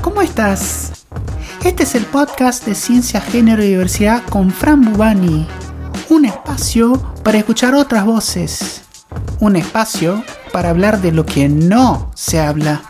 [0.00, 1.06] ¿cómo estás?
[1.64, 5.46] Este es el podcast de Ciencia, Género y Diversidad con Fran Bubani.
[6.08, 8.84] Un espacio para escuchar otras voces.
[9.40, 12.82] Un espacio para hablar de lo que no se habla.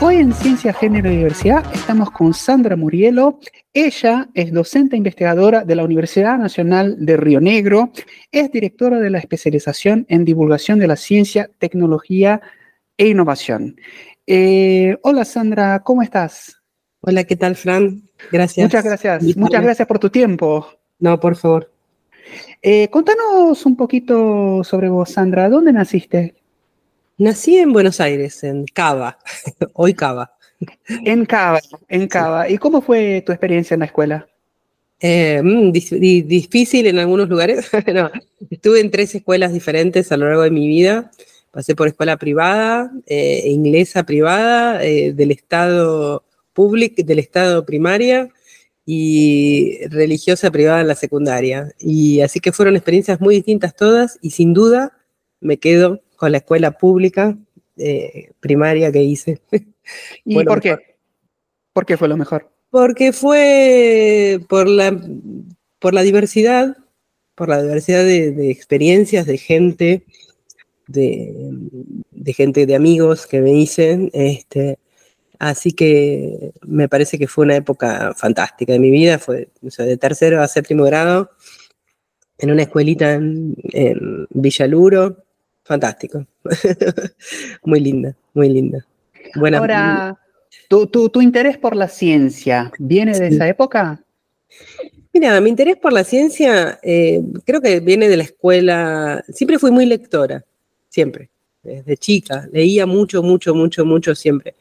[0.00, 3.38] Hoy en Ciencia, Género y Diversidad estamos con Sandra Murielo.
[3.72, 7.90] Ella es docente investigadora de la Universidad Nacional de Río Negro.
[8.30, 12.42] Es directora de la especialización en divulgación de la ciencia, tecnología
[13.02, 13.74] e innovación.
[14.28, 16.62] Eh, hola Sandra, ¿cómo estás?
[17.00, 18.08] Hola, ¿qué tal, Fran?
[18.30, 18.64] Gracias.
[18.64, 19.36] Muchas gracias.
[19.36, 20.68] Muchas gracias por tu tiempo.
[21.00, 21.72] No, por favor.
[22.62, 25.48] Eh, contanos un poquito sobre vos, Sandra.
[25.48, 26.36] ¿Dónde naciste?
[27.18, 29.18] Nací en Buenos Aires, en Cava,
[29.72, 30.36] hoy Cava.
[31.04, 32.48] En Cava, en Cava.
[32.48, 34.28] ¿Y cómo fue tu experiencia en la escuela?
[35.00, 37.68] Eh, mm, difícil en algunos lugares.
[37.92, 38.12] no,
[38.48, 41.10] estuve en tres escuelas diferentes a lo largo de mi vida.
[41.52, 48.30] Pasé por escuela privada, eh, inglesa privada, eh, del Estado público, del Estado primaria
[48.86, 51.70] y religiosa privada en la secundaria.
[51.78, 54.96] Y así que fueron experiencias muy distintas todas y sin duda
[55.40, 57.36] me quedo con la escuela pública
[57.76, 59.42] eh, primaria que hice.
[60.24, 60.78] ¿Y por qué?
[61.74, 62.50] ¿Por qué fue lo mejor?
[62.70, 64.98] Porque fue por la,
[65.78, 66.78] por la diversidad,
[67.34, 70.06] por la diversidad de, de experiencias, de gente,
[70.92, 74.10] de, gente, de amigos que me hice.
[74.12, 74.78] Este,
[75.38, 80.40] así que me parece que fue una época fantástica de mi vida, fue de tercero
[80.42, 81.30] a séptimo grado,
[82.38, 83.56] en una escuelita en,
[84.30, 85.24] Villaluro,
[85.64, 86.26] fantástico.
[87.64, 88.86] muy linda, muy linda.
[89.34, 90.18] Buena, Ahora,
[90.68, 94.02] ¿tu, tu, interés por la ciencia viene de esa época?
[95.14, 99.70] Mira, mi interés por la ciencia eh, creo que viene de la escuela, siempre fui
[99.70, 100.44] muy lectora
[100.92, 101.30] siempre,
[101.62, 102.48] desde chica.
[102.52, 104.54] Leía mucho, mucho, mucho, mucho siempre.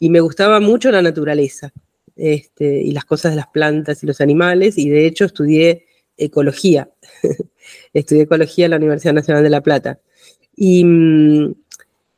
[0.00, 1.72] Y me gustaba mucho la naturaleza
[2.16, 6.90] este, y las cosas de las plantas y los animales, y de hecho estudié ecología.
[7.94, 10.00] estudié ecología en la Universidad Nacional de La Plata.
[10.56, 10.84] Y,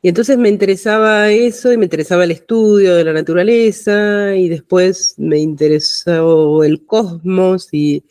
[0.02, 5.14] y, entonces me interesaba eso y me interesaba el estudio de la naturaleza y después
[5.18, 8.04] me interesó el cosmos y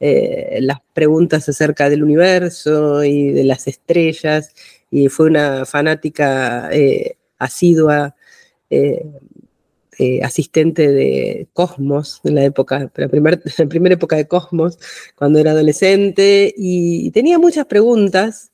[0.00, 4.52] eh, las preguntas acerca del universo y de las estrellas
[4.96, 8.16] y fue una fanática eh, asidua,
[8.70, 9.04] eh,
[9.98, 13.06] eh, asistente de Cosmos en la época, la,
[13.58, 14.78] la primera época de Cosmos,
[15.14, 18.52] cuando era adolescente, y tenía muchas preguntas,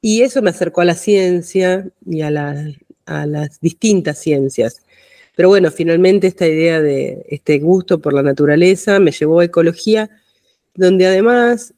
[0.00, 2.28] y eso me acercó a la ciencia y a,
[3.06, 4.82] a las distintas ciencias.
[5.34, 10.10] Pero bueno, finalmente esta idea de este gusto por la naturaleza me llevó a ecología,
[10.74, 11.77] donde además Em,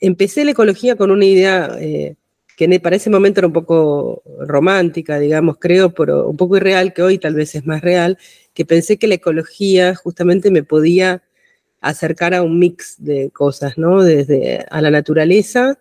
[0.00, 2.16] empecé la ecología con una idea eh,
[2.56, 7.02] que para ese momento era un poco romántica, digamos, creo, pero un poco irreal, que
[7.02, 8.18] hoy tal vez es más real,
[8.54, 11.22] que pensé que la ecología justamente me podía
[11.80, 14.02] acercar a un mix de cosas, ¿no?
[14.02, 15.78] Desde a la naturaleza,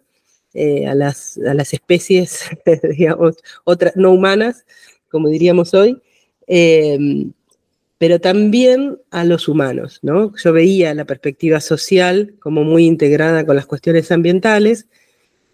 [0.54, 2.50] eh, a, las, a, las, especies,
[2.98, 4.66] digamos, otras no humanas,
[5.10, 6.02] como diríamos hoy,
[6.48, 7.32] em,
[8.02, 10.34] pero también a los humanos, ¿no?
[10.36, 14.88] Yo veía la perspectiva social como muy integrada con las cuestiones ambientales,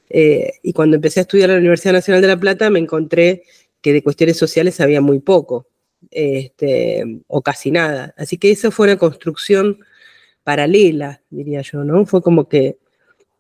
[0.10, 3.44] eh, y cuando empecé a estudiar en la Universidad Nacional de La Plata me encontré
[3.82, 5.68] que de cuestiones sociales había muy poco,
[6.10, 8.14] este, o casi nada.
[8.16, 9.80] Así que esa fue una construcción
[10.46, 12.06] paralela, diría yo, ¿no?
[12.06, 12.78] Fue como que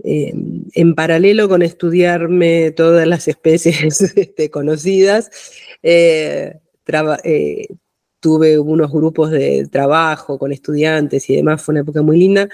[0.04, 0.34] eh,
[0.74, 5.32] en paralelo con estudiarme todas las especies este, conocidas,
[5.82, 6.60] eh,
[8.20, 12.50] tuve unos grupos de trabajo con estudiantes y demás, fue una época muy linda,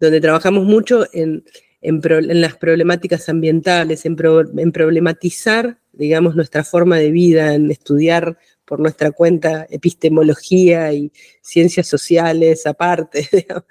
[0.00, 1.44] donde trabajamos mucho en,
[1.80, 9.66] las problemáticas ambientales, en, problematizar, digamos, nuestra forma de vida, en estudiar por nuestra cuenta
[9.70, 13.28] epistemología y ciencias sociales aparte.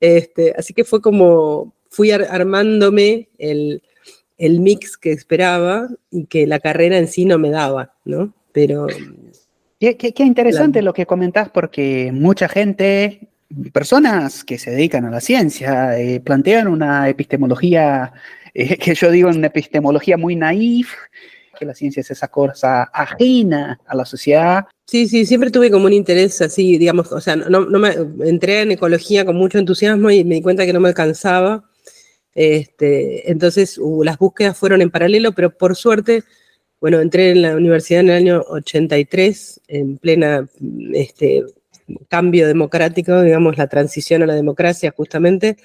[0.00, 3.82] Este, así que fue como, fui armándome el,
[4.36, 8.34] el mix que esperaba y que la carrera en sí no me daba, ¿no?
[8.52, 8.86] Pero
[9.80, 13.28] Qué, interesante lo que comentás, porque mucha gente,
[13.72, 18.12] personas que se dedican a la ciencia, eh, plantean una epistemología,
[18.54, 20.92] eh, que yo digo una epistemología muy naif,
[21.56, 24.66] que la ciencia es esa cosa ajena a la sociedad.
[24.84, 27.90] Sí, sí, siempre tuve como un interés así, digamos, o sea, no, me,
[28.24, 31.64] entré en ecología con mucho entusiasmo y me di cuenta que no me alcanzaba.
[32.34, 36.24] Este, entonces uh, las búsquedas fueron en paralelo, pero por suerte
[36.80, 40.48] bueno, entré en la universidad en el año 83, en plena
[40.92, 41.44] este,
[42.08, 45.56] cambio democrático, digamos, la transición a la democracia justamente,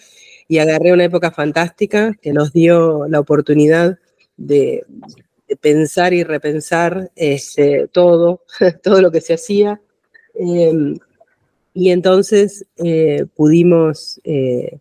[0.48, 3.98] y agarré una época fantástica que nos dio la oportunidad
[4.38, 4.86] de,
[5.62, 8.42] pensar y repensar este, todo,
[8.84, 9.80] todo lo que se hacía.
[10.34, 10.98] Em,
[11.76, 14.80] y entonces eh, pudimos, eh,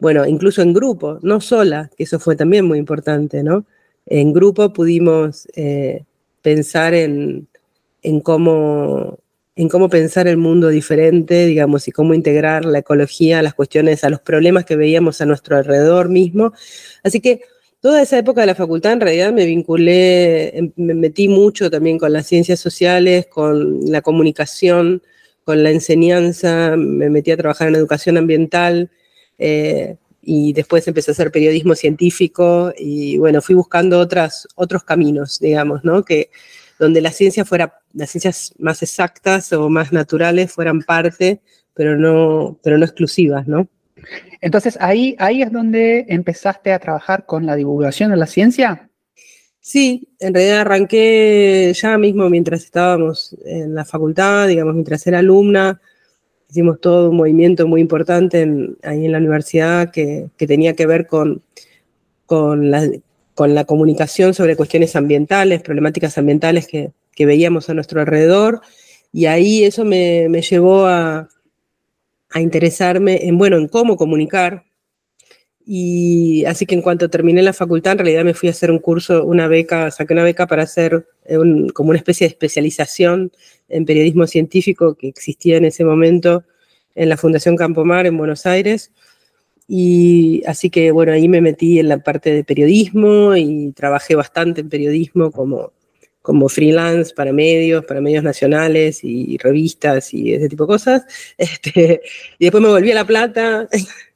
[0.00, 3.66] bueno, incluso en grupo, no sola, que eso fue también muy importante, ¿no?
[4.10, 6.04] En grupo pudimos eh,
[6.42, 7.48] pensar en,
[8.24, 9.18] cómo
[9.88, 14.20] pensar el mundo diferente, digamos, y cómo integrar la ecología a las cuestiones, a los
[14.20, 16.52] problemas que veíamos a nuestro alrededor mismo.
[17.04, 17.42] Así que
[17.80, 21.96] toda esa época de la facultad en realidad me vinculé, em, me metí mucho también
[21.96, 25.02] con las ciencias sociales, con la comunicación,
[25.44, 28.90] con la enseñanza, me metí a trabajar en educación ambiental
[29.38, 35.38] eh, y después empecé a hacer periodismo científico y bueno, fui buscando otras, otros caminos,
[35.40, 36.04] digamos, ¿no?
[36.04, 36.30] Que
[36.78, 41.40] donde la ciencia fuera, las ciencias más exactas o más naturales fueran parte,
[41.74, 43.68] pero no, pero no exclusivas, ¿no?
[44.40, 48.90] Entonces ahí, ahí es donde empezaste a trabajar con la divulgación de la ciencia.
[49.60, 55.80] Sí, en realidad arranqué ya mismo mientras estábamos en la facultad, digamos, mientras era alumna,
[56.50, 58.42] hicimos todo un movimiento muy importante
[58.82, 61.42] ahí en la universidad que, tenía que ver con,
[62.26, 62.88] con, la,
[63.34, 68.60] con la comunicación sobre cuestiones ambientales, problemáticas ambientales que, que veíamos a nuestro alrededor,
[69.12, 71.28] y ahí eso me, me llevó a,
[72.30, 74.64] a interesarme en, bueno, en cómo comunicar.
[75.72, 78.80] Y así que en cuanto terminé la facultad, en realidad me fui a hacer un
[78.80, 81.38] curso, una beca, saqué una beca para hacer eh,
[81.72, 83.30] como una especie de especialización
[83.68, 86.42] en periodismo científico que existía en ese momento
[86.96, 88.90] en la Fundación Campomar en Buenos Aires.
[89.68, 94.62] Y así que, bueno, ahí me metí en la parte de periodismo y trabajé bastante
[94.62, 95.72] en periodismo como
[96.22, 101.04] como freelance para medios, para medios nacionales y revistas y ese tipo de cosas.
[101.38, 102.02] Este,
[102.38, 103.68] y después me volví a La Plata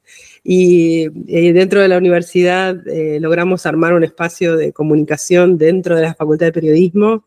[0.44, 1.08] y,
[1.52, 6.46] dentro de la universidad eh, logramos armar un espacio de comunicación dentro de la Facultad
[6.46, 7.24] de Periodismo,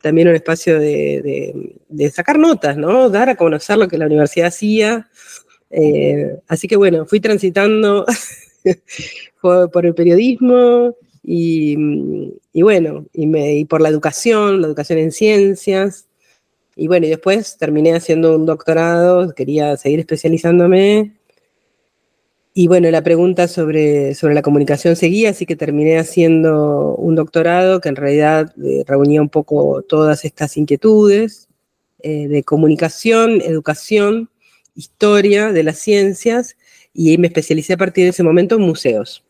[0.00, 1.74] también un espacio de,
[2.12, 3.10] sacar notas, ¿no?
[3.10, 5.08] Dar a conocer lo que la universidad hacía.
[5.70, 8.06] Eh, así que bueno, fui transitando
[9.40, 10.94] por el periodismo,
[11.26, 16.06] y, bueno, y, por la educación, la educación en ciencias.
[16.76, 21.14] Y bueno, y después terminé haciendo un doctorado, quería seguir especializándome.
[22.56, 27.80] Y bueno, la pregunta sobre, sobre la comunicación seguía, así que terminé haciendo un doctorado
[27.80, 31.48] que en realidad eh, reunía un poco todas estas inquietudes
[31.98, 34.30] eh, de comunicación, educación,
[34.76, 36.56] historia de las ciencias,
[36.92, 39.24] y me especialicé a partir de ese momento en museos.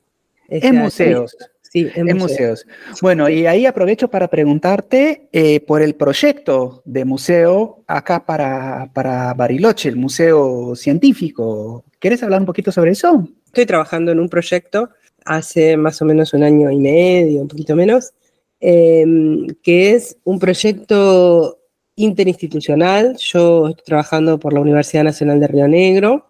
[0.49, 1.35] En museos.
[1.63, 2.67] Sí, en, museos.
[3.01, 9.35] Bueno, y ahí aprovecho para preguntarte eh, por el proyecto de museo acá para, para
[9.35, 11.85] Bariloche, el museo científico.
[12.05, 13.27] ¿Quieres hablar un poquito sobre eso?
[13.47, 14.91] Estoy trabajando en un proyecto
[15.25, 18.13] hace más o menos un año y medio, un poquito menos,
[18.61, 21.61] em, que es un proyecto
[21.97, 23.17] interinstitucional.
[23.17, 26.27] Yo estoy trabajando por la Universidad Nacional de Río Negro,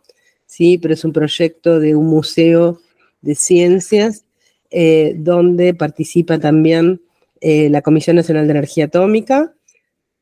[0.46, 2.78] sí, pero es un proyecto de un museo
[3.20, 4.24] de ciencias
[4.70, 7.00] eh, donde participa también
[7.40, 9.52] eh, la Comisión Nacional de Energía Atómica,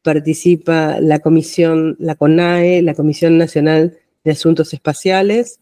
[0.01, 5.61] participa la Comisión, la CONAE, la Comisión Nacional de Asuntos Espaciales,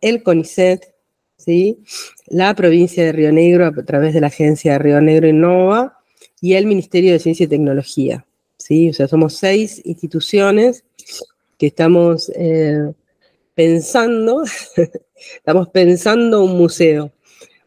[0.00, 0.94] el CONICET,
[1.36, 1.78] ¿sí?
[2.26, 5.98] la provincia de Río Negro a través de la agencia Río Negro Innova
[6.40, 8.26] y el Ministerio de Ciencia y Tecnología.
[8.56, 8.90] ¿sí?
[8.90, 10.84] O sea, somos seis instituciones
[11.58, 12.92] que estamos eh,
[13.54, 14.44] pensando,
[15.36, 17.12] estamos pensando un museo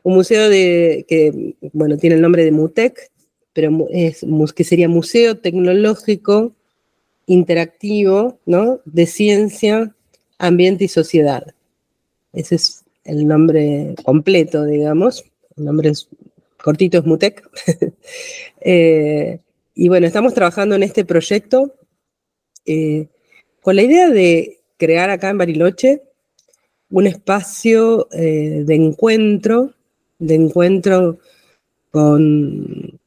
[0.04, 3.12] un museo de, que, bueno, tiene el nombre de MUTEC,
[3.54, 6.54] pero es, que sería Museo Tecnológico
[7.26, 8.82] Interactivo, ¿no?
[8.84, 9.96] De Ciencia,
[10.46, 11.54] Ambiente y Sociedad.
[12.34, 15.24] Ese es el nombre completo, digamos.
[15.58, 16.08] El nombre es,
[16.58, 17.44] cortito es MUTEC.
[18.66, 19.40] Eh,
[19.76, 21.74] y bueno, estamos trabajando en este proyecto
[22.66, 23.08] eh,
[23.62, 26.02] con la idea de crear acá en Bariloche
[26.90, 29.74] un espacio eh, de encuentro
[30.20, 31.20] de encuentro
[31.92, 33.00] con,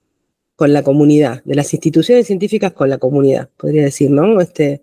[0.55, 4.41] con la comunidad, de las instituciones científicas con la comunidad, podría decir, ¿no?
[4.41, 4.83] Este,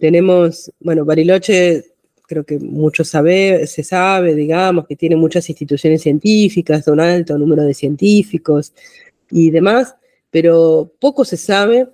[0.00, 1.84] tenemos, bueno, Bariloche
[2.26, 7.64] creo que mucho sabe, se sabe, digamos, que tiene muchas instituciones científicas, un alto número
[7.64, 8.72] de científicos
[9.30, 9.96] y demás,
[10.30, 11.88] pero poco se sabe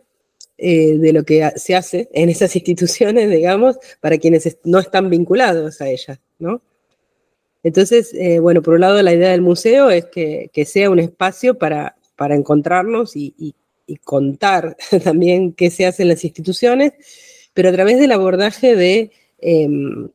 [0.59, 5.81] eh, de lo que se hace en esas instituciones, digamos, para quienes no están vinculados
[5.81, 6.63] a ellas, ¿no?
[7.63, 11.59] Entonces, eh, bueno, por un lado la idea del museo es que, sea un espacio
[11.59, 13.55] para, para encontrarnos y,
[14.05, 16.93] contar también qué se hace en las instituciones,
[17.57, 20.11] pero a través del abordaje de, em,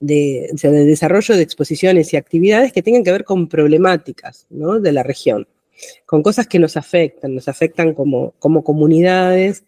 [0.00, 0.50] de,
[0.84, 5.46] desarrollo de exposiciones y actividades que tengan que ver con problemáticas de la región.
[6.06, 9.62] con cosas que nos afectan, nos afectan como, como comunidades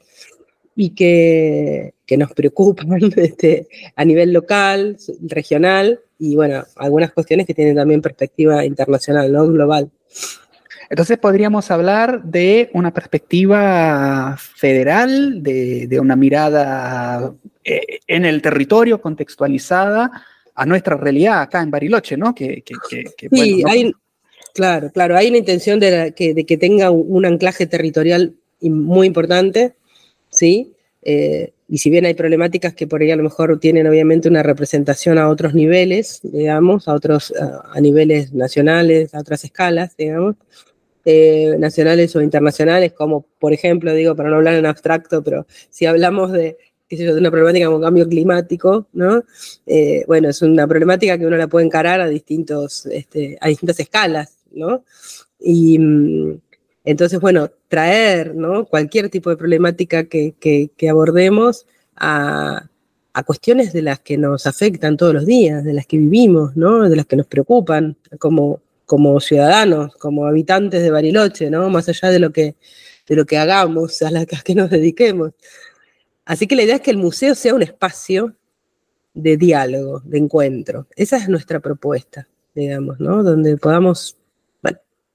[0.74, 7.76] y que, nos preocupan este, a nivel local, regional y bueno, algunas cuestiones que tienen
[7.76, 9.46] también perspectiva internacional, ¿no?
[9.46, 9.90] Global.
[10.90, 20.10] Entonces podríamos hablar de una perspectiva federal, de, una mirada eh, en el territorio contextualizada
[20.54, 22.34] a nuestra realidad acá en Bariloche, ¿no?
[22.34, 22.64] Que,
[23.30, 23.92] sí, hay,
[24.54, 29.74] claro, claro, hay una intención de, que, tenga un anclaje territorial muy importante,
[30.30, 30.72] ¿sí?
[31.02, 34.42] Eh, y si bien hay problemáticas que por ahí a lo mejor tienen obviamente una
[34.42, 40.36] representación a otros niveles, digamos, a otros, a niveles nacionales, a otras escalas, digamos,
[41.10, 45.86] eh, nacionales o internacionales, como por ejemplo, digo, para no hablar en abstracto, pero si
[45.86, 46.58] hablamos de,
[46.90, 49.24] de una problemática como cambio climático, ¿no?
[49.64, 53.80] Eh, bueno, es una problemática que uno la puede encarar a, distintos, este, a distintas
[53.80, 54.84] escalas, ¿no?
[55.40, 56.40] Y mm,
[56.84, 58.66] entonces, bueno, traer, ¿no?
[58.66, 61.64] Cualquier tipo de problemática que, que, abordemos
[61.96, 62.68] a,
[63.14, 66.86] a, cuestiones de las que nos afectan todos los días, de las que vivimos, ¿no?
[66.86, 71.68] De las que nos preocupan, como como ciudadanos, como habitantes de Bariloche, ¿no?
[71.68, 72.56] Más allá de lo que,
[73.06, 75.32] de lo que hagamos, a las que nos dediquemos.
[76.24, 78.34] Así que la idea es que el museo sea un espacio
[79.12, 80.86] de diálogo, de encuentro.
[80.96, 83.22] Esa es nuestra propuesta, digamos, ¿no?
[83.22, 84.16] Donde podamos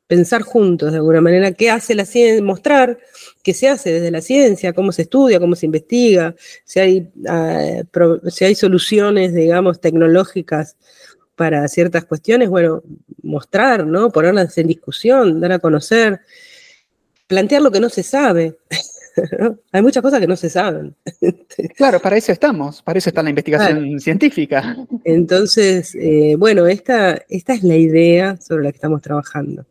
[0.05, 2.99] pensar juntos de alguna manera qué hace la ciencia, mostrar
[3.41, 7.81] qué se hace desde la ciencia, cómo se estudia, cómo se investiga, si hay, ah,
[8.27, 10.77] si hay soluciones, digamos, tecnológicas
[11.35, 12.83] para ciertas cuestiones, bueno,
[13.21, 14.09] mostrar, ¿no?
[14.11, 16.21] Ponerlas en discusión, dar a conocer,
[17.27, 18.57] plantear lo que no se sabe.
[19.71, 20.95] Hay muchas cosas que no se saben.
[21.75, 24.75] Claro, para eso estamos, para eso está la investigación científica.
[25.03, 29.65] Entonces, eh, bueno, esta, esta es la idea sobre la que estamos trabajando.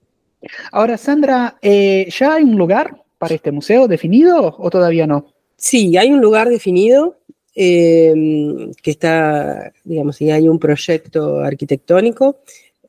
[0.70, 5.26] Ahora, Sandra, eh, ¿ya hay un lugar para este museo definido o todavía no?
[5.56, 7.18] Sí, hay un lugar definido.
[7.54, 12.40] Em, que está, digamos, si hay un proyecto arquitectónico.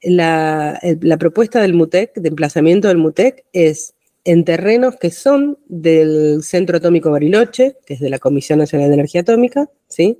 [0.02, 0.80] La,
[1.20, 3.94] propuesta del MUTEC, de emplazamiento del MUTEC, es
[4.26, 8.94] en terrenos que son del Centro Atómico Bariloche, que es de la Comisión Nacional de
[8.96, 10.20] Energía Atómica, ¿sí?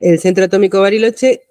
[0.00, 1.42] El Centro Atómico Bariloche,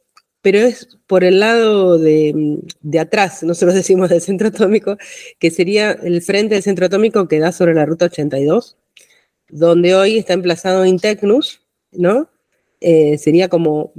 [0.42, 4.98] pero es por el lado de, de, atrás, nosotros decimos del Centro Atómico,
[5.40, 8.78] que sería el frente del Centro Atómico que da sobre la Ruta 82,
[9.50, 11.65] donde hoy está emplazado Intecnus,
[11.98, 12.30] ¿no?
[12.82, 13.94] Eh, sería como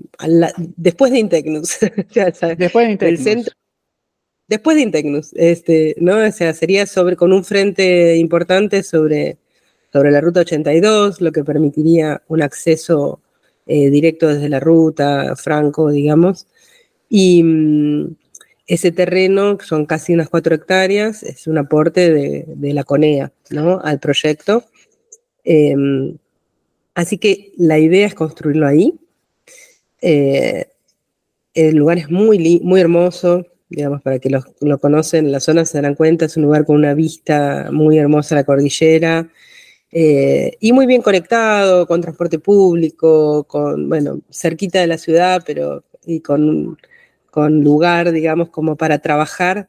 [0.77, 1.79] después de Intecnus.
[2.59, 3.57] después de Intecnus.
[4.49, 6.19] después de Intecnus, este, ¿no?
[6.19, 9.39] O sea, sería sobre, con un frente importante sobre,
[9.93, 13.21] sobre la ruta 82, lo que permitiría un acceso
[13.67, 16.47] eh, directo desde la ruta, franco, digamos.
[17.09, 18.15] Y mm,
[18.67, 23.81] ese terreno, que son casi unas cuatro hectáreas, es un aporte de, la CONEA, ¿no?
[23.83, 24.65] Al proyecto.
[25.45, 26.19] Em,
[26.97, 28.99] Así que la idea es construirlo ahí.
[30.01, 30.67] Eh,
[31.53, 35.95] el lugar es muy, muy hermoso, digamos, para que lo conocen, la zona se darán
[35.95, 39.29] cuenta, es un lugar con una vista muy hermosa a la cordillera
[39.93, 45.85] eh, y muy bien conectado con transporte público, con, bueno, cerquita de la ciudad, pero
[46.07, 46.79] y con,
[47.31, 49.69] con lugar, digamos, como para trabajar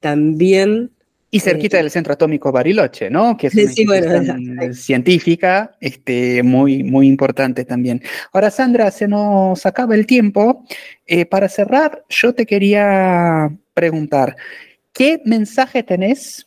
[0.00, 0.90] también
[1.34, 3.38] y cerquita del centro atómico Bariloche, ¿no?
[3.38, 8.02] Que es una científica este, muy, muy importante también.
[8.34, 10.66] Ahora, Sandra, se nos acaba el tiempo.
[11.06, 14.36] Eh, para cerrar, yo te quería preguntar,
[14.92, 16.46] ¿qué mensaje tenés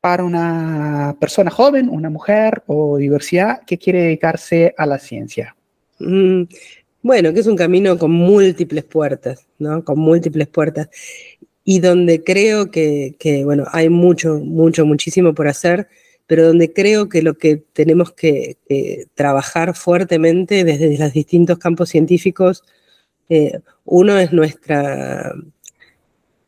[0.00, 5.56] para una persona joven, una mujer o diversidad que quiere dedicarse a la ciencia?
[5.98, 6.44] Mm,
[7.02, 9.84] bueno, que es un camino con múltiples puertas, ¿no?
[9.84, 10.88] Con múltiples puertas
[11.64, 15.88] y donde creo que, bueno, hay mucho, mucho, muchísimo por hacer,
[16.26, 18.56] pero donde creo que lo que tenemos que,
[19.14, 22.64] trabajar fuertemente desde los distintos campos científicos,
[23.28, 25.34] eh, uno es nuestra,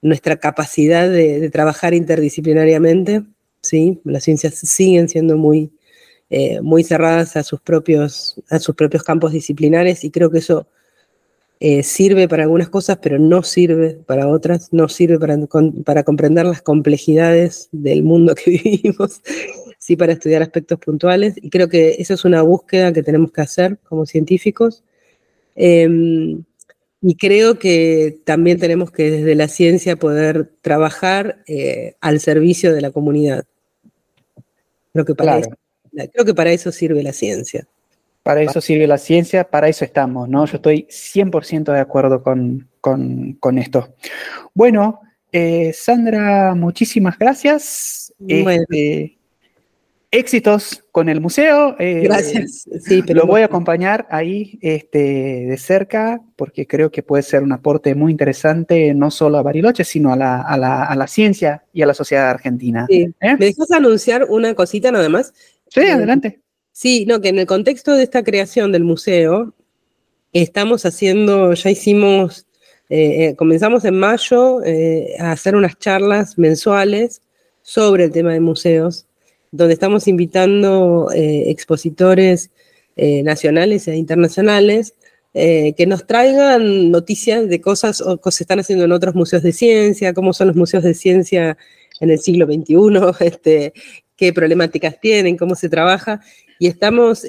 [0.02, 3.22] nuestra capacidad de, trabajar interdisciplinariamente,
[3.62, 4.00] ¿sí?
[4.04, 5.72] Las ciencias siguen siendo muy,
[6.30, 10.66] eh, muy cerradas a sus, propios, a sus propios campos disciplinares y creo que eso
[11.66, 15.38] eh, sirve para algunas cosas, pero no sirve para otras, no sirve para,
[15.82, 19.22] para comprender las complejidades del mundo que vivimos,
[19.78, 21.36] sí para estudiar aspectos puntuales.
[21.40, 24.84] Y creo que esa es una búsqueda que tenemos que hacer como científicos.
[25.56, 26.44] Em,
[27.00, 32.82] y creo que también tenemos que desde la ciencia poder trabajar eh, al servicio de
[32.82, 33.46] la comunidad.
[34.92, 35.40] Creo que para,
[36.12, 37.66] creo que para eso sirve la ciencia.
[38.24, 40.46] Para eso sirve la ciencia, para eso estamos, ¿no?
[40.46, 43.94] Yo estoy 100% de acuerdo con, esto.
[44.54, 45.00] Bueno,
[45.36, 48.14] Eh, Sandra, muchísimas gracias.
[48.28, 49.18] Este,
[50.12, 51.74] éxitos con el museo.
[51.80, 52.68] Eh, gracias.
[52.80, 54.98] Sí, pero lo voy a acompañar ahí este,
[55.48, 59.82] de cerca porque creo que puede ser un aporte muy interesante no solo a Bariloche,
[59.82, 62.86] sino a la, a la, a la ciencia y a la sociedad argentina.
[62.88, 63.08] Sí.
[63.20, 65.34] ¿Me dejas anunciar una cosita nada más?
[65.68, 66.43] Sí, adelante.
[66.76, 69.54] Sí, no, que en el contexto de esta creación del museo,
[70.32, 72.46] estamos haciendo, ya hicimos
[72.90, 77.22] eh, eh, comenzamos en mayo eh, a hacer unas charlas mensuales
[77.62, 79.06] sobre el tema de museos,
[79.52, 82.50] donde estamos invitando expositores
[82.96, 84.94] nacionales e internacionales
[85.32, 90.12] que nos traigan noticias de cosas que se están haciendo en otros museos de ciencia,
[90.12, 91.56] cómo son los museos de ciencia
[92.00, 92.76] en el siglo XXI,
[93.24, 93.72] este,
[94.16, 96.20] qué problemáticas tienen, cómo se trabaja.
[96.58, 97.24] Y estamos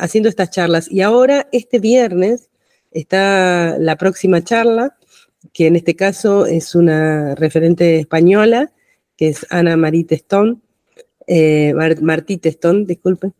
[0.00, 0.90] haciendo estas charlas.
[0.90, 2.50] Y ahora, este viernes,
[2.92, 4.96] está la próxima charla,
[5.52, 8.72] que en este caso es una referente española,
[9.16, 10.62] que es Ana Marie Testón,
[11.26, 13.34] eh, Martí Testón, disculpen,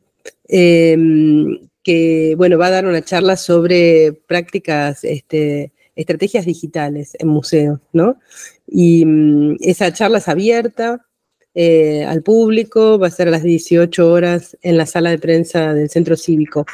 [0.48, 7.80] em, que bueno, va a dar una charla sobre prácticas, este, estrategias digitales en museos,
[7.92, 8.18] ¿no?
[8.66, 11.06] Y mm, esa charla es abierta
[11.54, 15.75] eh, al público, va a ser a las 18 horas en la sala de prensa
[15.75, 16.66] del Centro Cívico.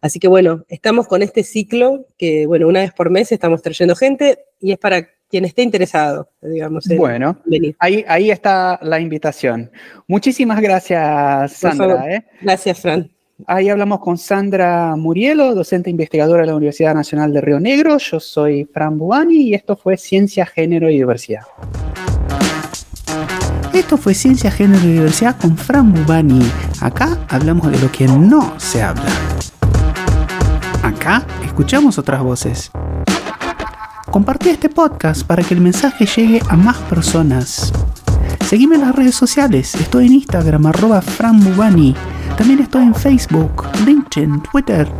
[0.00, 3.96] Así que bueno, estamos con este ciclo que, bueno, una vez por mes estamos trayendo
[3.96, 6.84] gente y es para quien esté interesado, digamos.
[6.96, 7.38] bueno,
[7.78, 9.70] Ahí, ahí está la invitación.
[10.06, 12.14] Muchísimas gracias, Sandra.
[12.14, 12.24] ¿eh?
[12.40, 13.10] Gracias, Fran.
[13.46, 17.98] Ahí hablamos con Sandra Murielo, docente investigadora de la Universidad Nacional de Río Negro.
[17.98, 21.42] Yo soy Fran Bubani y esto fue Ciencia, Género y Diversidad.
[23.78, 26.42] Esto fue Ciencia, Género y Diversidad con Fran Bubani.
[26.80, 29.04] Acá hablamos de lo que no se habla.
[30.82, 32.72] Acá escuchamos otras voces.
[34.10, 37.72] Compartí este podcast para que el mensaje llegue a más personas.
[38.44, 39.76] Seguime en las redes sociales.
[39.76, 41.94] Estoy en Instagram, arroba franbubani.
[42.36, 44.92] También estoy en Facebook, LinkedIn, Twitter.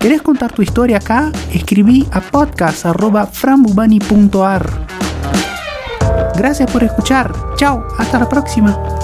[0.00, 1.30] ¿Querés contar tu historia acá?
[1.52, 4.97] Escribí a podcast.frambubani.ar.
[6.38, 7.32] Gracias por escuchar.
[7.56, 8.97] Chao, hasta la próxima.